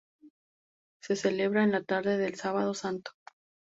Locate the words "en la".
1.63-1.83